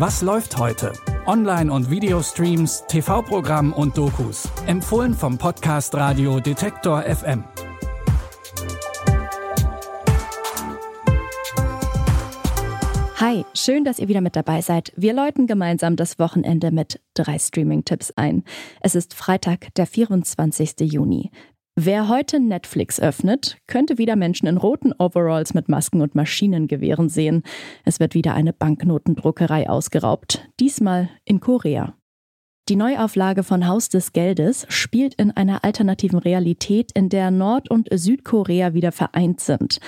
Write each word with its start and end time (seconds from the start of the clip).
Was 0.00 0.22
läuft 0.22 0.56
heute? 0.56 0.94
Online- 1.26 1.70
und 1.70 1.90
Videostreams, 1.90 2.84
TV-Programm 2.88 3.74
und 3.74 3.98
Dokus. 3.98 4.48
Empfohlen 4.66 5.12
vom 5.12 5.36
Podcast 5.36 5.94
Radio 5.94 6.40
Detektor 6.40 7.02
FM. 7.02 7.44
Hi, 13.16 13.44
schön, 13.52 13.84
dass 13.84 13.98
ihr 13.98 14.08
wieder 14.08 14.22
mit 14.22 14.36
dabei 14.36 14.62
seid. 14.62 14.90
Wir 14.96 15.12
läuten 15.12 15.46
gemeinsam 15.46 15.96
das 15.96 16.18
Wochenende 16.18 16.70
mit 16.70 16.98
drei 17.12 17.38
Streaming-Tipps 17.38 18.14
ein. 18.16 18.44
Es 18.80 18.94
ist 18.94 19.12
Freitag, 19.12 19.74
der 19.74 19.86
24. 19.86 20.80
Juni. 20.80 21.30
Wer 21.82 22.10
heute 22.10 22.40
Netflix 22.40 23.00
öffnet, 23.00 23.56
könnte 23.66 23.96
wieder 23.96 24.14
Menschen 24.14 24.46
in 24.46 24.58
roten 24.58 24.92
Overalls 24.98 25.54
mit 25.54 25.70
Masken 25.70 26.02
und 26.02 26.14
Maschinengewehren 26.14 27.08
sehen. 27.08 27.42
Es 27.86 28.00
wird 28.00 28.12
wieder 28.12 28.34
eine 28.34 28.52
Banknotendruckerei 28.52 29.66
ausgeraubt, 29.66 30.46
diesmal 30.60 31.08
in 31.24 31.40
Korea. 31.40 31.94
Die 32.68 32.76
Neuauflage 32.76 33.42
von 33.42 33.66
Haus 33.66 33.88
des 33.88 34.12
Geldes 34.12 34.66
spielt 34.68 35.14
in 35.14 35.30
einer 35.30 35.64
alternativen 35.64 36.18
Realität, 36.18 36.92
in 36.92 37.08
der 37.08 37.30
Nord- 37.30 37.70
und 37.70 37.88
Südkorea 37.90 38.74
wieder 38.74 38.92
vereint 38.92 39.40
sind. 39.40 39.80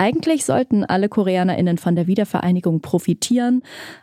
Eigentlich 0.00 0.44
sollten 0.44 0.84
alle 0.84 1.08
KoreanerInnen 1.08 1.76
von 1.76 1.96
der 1.96 2.06
Wiedervereinigung 2.06 2.80
profitieren, 2.80 3.62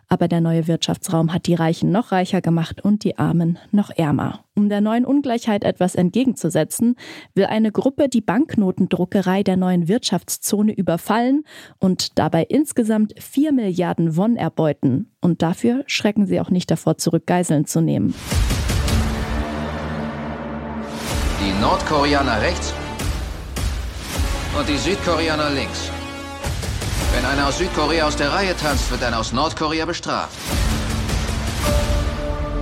aber 0.09 0.27
der 0.27 0.41
neue 0.41 0.67
Wirtschaftsraum 0.67 1.31
hat 1.31 1.47
die 1.47 1.53
Reichen 1.53 1.89
noch 1.89 2.11
reicher 2.11 2.41
gemacht 2.41 2.81
und 2.81 3.05
die 3.05 3.17
Armen 3.17 3.57
noch 3.71 3.91
ärmer. 3.91 4.43
Um 4.55 4.67
der 4.67 4.81
neuen 4.81 5.05
Ungleichheit 5.05 5.63
etwas 5.63 5.95
entgegenzusetzen, 5.95 6.97
will 7.33 7.45
eine 7.45 7.71
Gruppe 7.71 8.09
die 8.09 8.19
Banknotendruckerei 8.19 9.41
der 9.43 9.55
neuen 9.55 9.87
Wirtschaftszone 9.87 10.73
überfallen 10.73 11.45
und 11.79 12.19
dabei 12.19 12.43
insgesamt 12.43 13.13
4 13.17 13.53
Milliarden 13.53 14.17
Won 14.17 14.35
erbeuten. 14.35 15.11
Und 15.21 15.41
dafür 15.41 15.85
schrecken 15.87 16.25
sie 16.27 16.41
auch 16.41 16.49
nicht 16.49 16.69
davor 16.69 16.97
zurück, 16.97 17.25
Geiseln 17.25 17.67
zu 17.67 17.79
nehmen. 17.79 18.13
Die 21.39 21.61
Nordkoreaner 21.61 22.41
rechts 22.41 22.73
und 24.57 24.69
die 24.69 24.77
Südkoreaner 24.77 25.49
links. 25.49 25.89
Wenn 27.13 27.25
einer 27.25 27.47
aus 27.47 27.57
Südkorea 27.57 28.07
aus 28.07 28.15
der 28.15 28.31
Reihe 28.31 28.55
tanzt, 28.55 28.89
wird 28.91 29.03
einer 29.03 29.19
aus 29.19 29.31
Nordkorea 29.33 29.85
bestraft. 29.85 30.37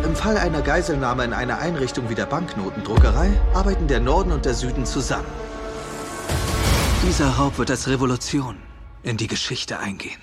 Im 0.04 0.16
Fall 0.16 0.38
einer 0.38 0.62
Geiselnahme 0.62 1.24
in 1.24 1.34
einer 1.34 1.60
Einrichtung 1.60 2.10
wie 2.10 2.16
der 2.16 2.26
Banknotendruckerei 2.26 3.32
arbeiten 3.54 3.88
der 3.88 4.00
Norden 4.00 4.32
und 4.32 4.46
der 4.46 4.54
Süden 4.54 4.86
zusammen. 4.86 5.28
Dieser 7.06 7.30
Raub 7.30 7.58
wird 7.58 7.72
als 7.72 7.88
Revolution 7.88 8.58
in 9.04 9.18
die 9.18 9.28
Geschichte 9.28 9.80
eingehen. 9.80 10.20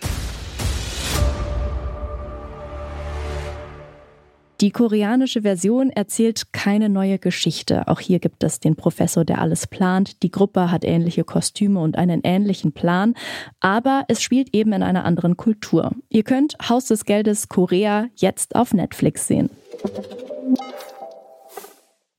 Die 4.61 4.70
koreanische 4.70 5.41
Version 5.41 5.89
erzählt 5.89 6.53
keine 6.53 6.91
neue 6.91 7.19
Geschichte. 7.19 7.89
Auch 7.89 7.98
hier 7.98 8.19
gibt 8.19 8.44
es 8.44 8.61
den 8.61 8.77
Professor, 8.77 9.25
der 9.25 9.41
alles 9.41 9.66
plant. 9.66 10.22
Die 10.22 10.30
Gruppe 10.30 10.70
hat 10.70 10.84
ähnliche 10.84 11.25
Kostüme 11.25 11.80
und 11.80 11.97
einen 11.97 12.20
ähnlichen 12.25 12.72
Plan, 12.72 13.14
aber 13.61 14.05
es 14.08 14.20
spielt 14.20 14.55
eben 14.55 14.75
in 14.75 14.83
einer 14.83 15.06
anderen 15.06 15.38
Kultur. 15.38 15.92
Ihr 16.11 16.25
könnt 16.25 16.56
Haus 16.69 16.84
des 16.84 17.06
Geldes 17.06 17.48
Korea 17.48 18.08
jetzt 18.16 18.55
auf 18.55 18.75
Netflix 18.75 19.27
sehen. 19.27 19.48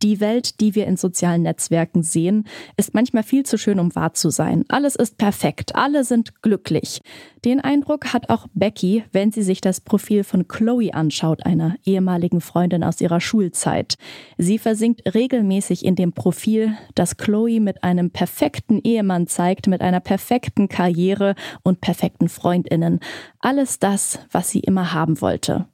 Die 0.03 0.19
Welt, 0.19 0.59
die 0.61 0.73
wir 0.73 0.87
in 0.87 0.97
sozialen 0.97 1.43
Netzwerken 1.43 2.01
sehen, 2.01 2.45
ist 2.75 2.95
manchmal 2.95 3.21
viel 3.21 3.45
zu 3.45 3.57
schön, 3.57 3.79
um 3.79 3.93
wahr 3.95 4.13
zu 4.13 4.31
sein. 4.31 4.65
Alles 4.67 4.95
ist 4.95 5.17
perfekt, 5.17 5.75
alle 5.75 6.03
sind 6.03 6.41
glücklich. 6.41 7.01
Den 7.45 7.59
Eindruck 7.59 8.13
hat 8.13 8.29
auch 8.29 8.47
Becky, 8.53 9.03
wenn 9.11 9.31
sie 9.31 9.43
sich 9.43 9.61
das 9.61 9.79
Profil 9.79 10.23
von 10.23 10.47
Chloe 10.47 10.93
anschaut, 10.93 11.45
einer 11.45 11.75
ehemaligen 11.85 12.41
Freundin 12.41 12.83
aus 12.83 12.99
ihrer 12.99 13.21
Schulzeit. 13.21 13.95
Sie 14.37 14.57
versinkt 14.57 15.13
regelmäßig 15.13 15.85
in 15.85 15.95
dem 15.95 16.13
Profil, 16.13 16.75
das 16.95 17.17
Chloe 17.17 17.59
mit 17.59 17.83
einem 17.83 18.09
perfekten 18.09 18.79
Ehemann 18.83 19.27
zeigt, 19.27 19.67
mit 19.67 19.81
einer 19.81 19.99
perfekten 19.99 20.67
Karriere 20.67 21.35
und 21.63 21.81
perfekten 21.81 22.29
Freundinnen. 22.29 22.99
Alles 23.39 23.79
das, 23.79 24.19
was 24.31 24.49
sie 24.49 24.59
immer 24.61 24.93
haben 24.93 25.21
wollte. 25.21 25.67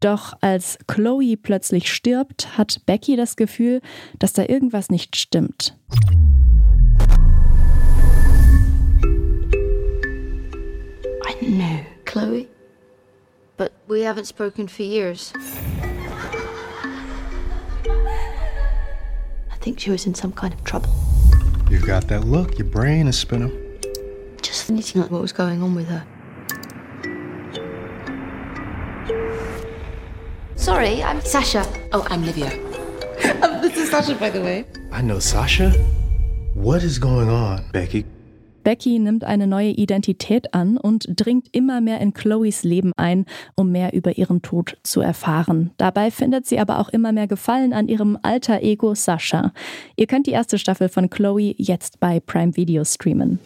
Doch 0.00 0.34
als 0.42 0.76
Chloe 0.86 1.36
plötzlich 1.36 1.90
stirbt, 1.90 2.58
hat 2.58 2.82
Becky 2.84 3.16
das 3.16 3.34
Gefühl, 3.34 3.80
dass 4.18 4.34
da 4.34 4.42
irgendwas 4.42 4.90
nicht 4.90 5.16
stimmt. 5.16 5.74
I 11.26 11.34
know 11.40 11.80
Chloe, 12.04 12.46
but 13.56 13.72
we 13.88 14.06
haven't 14.06 14.26
spoken 14.26 14.68
for 14.68 14.84
years. 14.84 15.32
I 19.50 19.56
think 19.60 19.80
she 19.80 19.90
was 19.90 20.06
in 20.06 20.14
some 20.14 20.32
kind 20.34 20.52
of 20.52 20.62
trouble. 20.64 20.90
You've 21.70 21.86
got 21.86 22.06
that 22.08 22.24
look. 22.24 22.58
Your 22.58 22.68
brain 22.68 23.08
is 23.08 23.18
spinning. 23.18 23.50
Just 24.42 24.70
need 24.70 24.84
to 24.84 24.98
know 24.98 25.06
what 25.06 25.22
was 25.22 25.32
going 25.32 25.62
on 25.62 25.74
with 25.74 25.88
her. 25.88 26.04
Sorry, 30.66 31.00
I'm 31.00 31.20
Sasha. 31.20 31.64
Oh, 31.92 32.04
I'm 32.10 32.24
Livia. 32.24 32.50
Um, 33.40 33.62
this 33.62 33.76
is 33.76 33.88
Sasha, 33.88 34.16
by 34.16 34.30
the 34.30 34.40
way. 34.40 34.64
I 34.90 35.00
know 35.00 35.20
Sasha. 35.20 35.70
What 36.54 36.82
is 36.82 36.98
going 36.98 37.28
on, 37.28 37.62
Becky? 37.70 38.04
Becky 38.64 38.98
nimmt 38.98 39.22
eine 39.22 39.46
neue 39.46 39.70
Identität 39.70 40.54
an 40.54 40.76
und 40.76 41.06
dringt 41.14 41.46
immer 41.52 41.80
mehr 41.80 42.00
in 42.00 42.14
Chloes 42.14 42.64
Leben 42.64 42.90
ein, 42.96 43.26
um 43.54 43.70
mehr 43.70 43.92
über 43.92 44.18
ihren 44.18 44.42
Tod 44.42 44.76
zu 44.82 45.00
erfahren. 45.00 45.70
Dabei 45.76 46.10
findet 46.10 46.46
sie 46.46 46.58
aber 46.58 46.80
auch 46.80 46.88
immer 46.88 47.12
mehr 47.12 47.28
Gefallen 47.28 47.72
an 47.72 47.86
ihrem 47.86 48.18
alter 48.22 48.60
Ego 48.60 48.96
Sascha. 48.96 49.52
Ihr 49.94 50.08
könnt 50.08 50.26
die 50.26 50.32
erste 50.32 50.58
Staffel 50.58 50.88
von 50.88 51.10
Chloe 51.10 51.54
jetzt 51.56 52.00
bei 52.00 52.18
Prime 52.18 52.56
Video 52.56 52.84
streamen. 52.84 53.38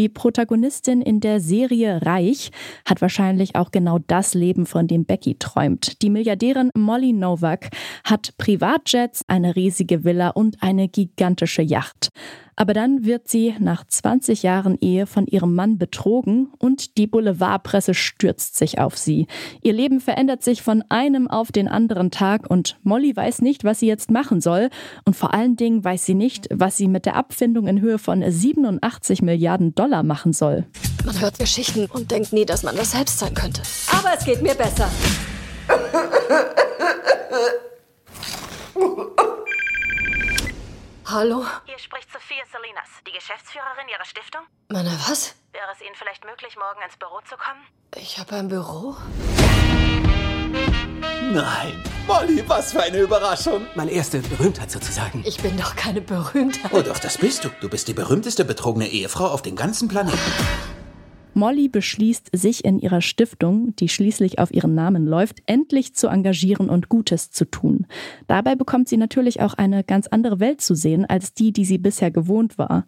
Die 0.00 0.08
Protagonistin 0.08 1.02
in 1.02 1.20
der 1.20 1.40
Serie 1.40 2.00
Reich 2.00 2.52
hat 2.86 3.02
wahrscheinlich 3.02 3.54
auch 3.54 3.70
genau 3.70 3.98
das 3.98 4.32
Leben, 4.32 4.64
von 4.64 4.86
dem 4.86 5.04
Becky 5.04 5.36
träumt. 5.38 6.00
Die 6.00 6.08
Milliardärin 6.08 6.70
Molly 6.74 7.12
Novak 7.12 7.68
hat 8.04 8.32
Privatjets, 8.38 9.26
eine 9.28 9.56
riesige 9.56 10.02
Villa 10.02 10.30
und 10.30 10.62
eine 10.62 10.88
gigantische 10.88 11.60
Yacht. 11.60 12.08
Aber 12.60 12.74
dann 12.74 13.06
wird 13.06 13.26
sie 13.26 13.54
nach 13.58 13.86
20 13.86 14.42
Jahren 14.42 14.76
Ehe 14.82 15.06
von 15.06 15.26
ihrem 15.26 15.54
Mann 15.54 15.78
betrogen 15.78 16.48
und 16.58 16.98
die 16.98 17.06
Boulevardpresse 17.06 17.94
stürzt 17.94 18.58
sich 18.58 18.78
auf 18.78 18.98
sie. 18.98 19.28
Ihr 19.62 19.72
Leben 19.72 19.98
verändert 19.98 20.42
sich 20.42 20.60
von 20.60 20.84
einem 20.90 21.26
auf 21.26 21.52
den 21.52 21.68
anderen 21.68 22.10
Tag 22.10 22.50
und 22.50 22.76
Molly 22.82 23.16
weiß 23.16 23.40
nicht, 23.40 23.64
was 23.64 23.80
sie 23.80 23.86
jetzt 23.86 24.10
machen 24.10 24.42
soll. 24.42 24.68
Und 25.06 25.16
vor 25.16 25.32
allen 25.32 25.56
Dingen 25.56 25.82
weiß 25.82 26.04
sie 26.04 26.12
nicht, 26.12 26.48
was 26.52 26.76
sie 26.76 26.86
mit 26.86 27.06
der 27.06 27.16
Abfindung 27.16 27.66
in 27.66 27.80
Höhe 27.80 27.98
von 27.98 28.22
87 28.30 29.22
Milliarden 29.22 29.74
Dollar 29.74 30.02
machen 30.02 30.34
soll. 30.34 30.66
Man 31.06 31.18
hört 31.18 31.38
Geschichten 31.38 31.86
und 31.86 32.10
denkt 32.10 32.34
nie, 32.34 32.44
dass 32.44 32.62
man 32.62 32.76
das 32.76 32.92
selbst 32.92 33.20
sein 33.20 33.32
könnte. 33.32 33.62
Aber 33.90 34.10
es 34.18 34.26
geht 34.26 34.42
mir 34.42 34.54
besser. 34.54 34.90
Hallo? 41.12 41.44
Hier 41.64 41.78
spricht 41.80 42.12
Sophia 42.12 42.44
Salinas, 42.52 42.88
die 43.04 43.10
Geschäftsführerin 43.10 43.88
Ihrer 43.90 44.04
Stiftung. 44.04 44.42
Meine 44.68 44.90
was? 45.08 45.34
Wäre 45.50 45.66
es 45.74 45.80
Ihnen 45.80 45.96
vielleicht 45.96 46.24
möglich, 46.24 46.54
morgen 46.56 46.80
ins 46.86 46.96
Büro 46.96 47.18
zu 47.28 47.36
kommen? 47.36 47.66
Ich 47.96 48.16
habe 48.20 48.36
ein 48.36 48.46
Büro? 48.46 48.96
Nein. 51.32 51.82
Molly, 52.06 52.48
was 52.48 52.70
für 52.70 52.82
eine 52.84 52.98
Überraschung. 52.98 53.66
Meine 53.74 53.90
erste 53.90 54.20
Berühmtheit 54.20 54.70
sozusagen. 54.70 55.24
Ich 55.26 55.38
bin 55.42 55.56
doch 55.56 55.74
keine 55.74 56.00
Berühmtheit. 56.00 56.72
Oh 56.72 56.82
doch, 56.82 57.00
das 57.00 57.18
bist 57.18 57.42
du. 57.42 57.48
Du 57.60 57.68
bist 57.68 57.88
die 57.88 57.94
berühmteste 57.94 58.44
betrogene 58.44 58.86
Ehefrau 58.86 59.26
auf 59.26 59.42
dem 59.42 59.56
ganzen 59.56 59.88
Planeten. 59.88 60.16
Molly 61.34 61.68
beschließt, 61.68 62.30
sich 62.32 62.64
in 62.64 62.78
ihrer 62.78 63.00
Stiftung, 63.00 63.74
die 63.76 63.88
schließlich 63.88 64.38
auf 64.38 64.52
ihren 64.52 64.74
Namen 64.74 65.06
läuft, 65.06 65.42
endlich 65.46 65.94
zu 65.94 66.08
engagieren 66.08 66.68
und 66.68 66.88
Gutes 66.88 67.30
zu 67.30 67.44
tun. 67.44 67.86
Dabei 68.26 68.54
bekommt 68.54 68.88
sie 68.88 68.96
natürlich 68.96 69.40
auch 69.40 69.54
eine 69.54 69.84
ganz 69.84 70.06
andere 70.06 70.40
Welt 70.40 70.60
zu 70.60 70.74
sehen 70.74 71.04
als 71.04 71.34
die, 71.34 71.52
die 71.52 71.64
sie 71.64 71.78
bisher 71.78 72.10
gewohnt 72.10 72.58
war. 72.58 72.84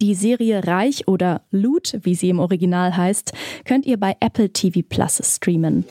Die 0.00 0.14
Serie 0.14 0.66
Reich 0.66 1.06
oder 1.06 1.42
Loot, 1.50 1.98
wie 2.02 2.14
sie 2.14 2.28
im 2.28 2.40
Original 2.40 2.96
heißt, 2.96 3.32
könnt 3.64 3.86
ihr 3.86 3.98
bei 3.98 4.16
Apple 4.20 4.50
TV 4.50 4.80
Plus 4.88 5.20
streamen. 5.24 5.84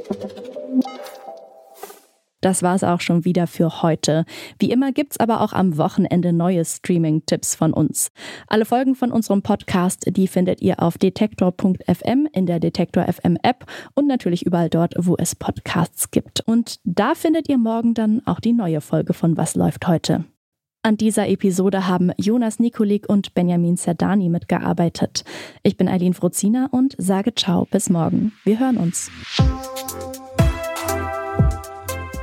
Das 2.41 2.63
war's 2.63 2.83
auch 2.83 3.01
schon 3.01 3.23
wieder 3.23 3.47
für 3.47 3.81
heute. 3.81 4.25
Wie 4.59 4.71
immer 4.71 4.91
gibt's 4.91 5.19
aber 5.19 5.41
auch 5.41 5.53
am 5.53 5.77
Wochenende 5.77 6.33
neue 6.33 6.65
Streaming-Tipps 6.65 7.55
von 7.55 7.71
uns. 7.71 8.11
Alle 8.47 8.65
Folgen 8.65 8.95
von 8.95 9.11
unserem 9.11 9.41
Podcast, 9.43 10.05
die 10.07 10.27
findet 10.27 10.61
ihr 10.61 10.81
auf 10.81 10.97
detektor.fm 10.97 12.27
in 12.33 12.45
der 12.47 12.59
Detektor 12.59 13.05
FM 13.05 13.37
App 13.43 13.65
und 13.93 14.07
natürlich 14.07 14.45
überall 14.45 14.69
dort, 14.69 14.95
wo 14.97 15.15
es 15.17 15.35
Podcasts 15.35 16.11
gibt. 16.11 16.41
Und 16.41 16.79
da 16.83 17.15
findet 17.15 17.47
ihr 17.47 17.57
morgen 17.57 17.93
dann 17.93 18.21
auch 18.25 18.39
die 18.39 18.53
neue 18.53 18.81
Folge 18.81 19.13
von 19.13 19.37
Was 19.37 19.55
läuft 19.55 19.87
heute. 19.87 20.25
An 20.83 20.97
dieser 20.97 21.29
Episode 21.29 21.87
haben 21.87 22.11
Jonas 22.17 22.57
Nikolik 22.57 23.07
und 23.07 23.35
Benjamin 23.35 23.77
Zerdani 23.77 24.29
mitgearbeitet. 24.29 25.23
Ich 25.61 25.77
bin 25.77 25.87
Eileen 25.87 26.15
Frozina 26.15 26.69
und 26.71 26.95
sage 26.97 27.35
Ciao 27.35 27.67
bis 27.69 27.91
morgen. 27.91 28.33
Wir 28.45 28.59
hören 28.59 28.77
uns. 28.77 29.11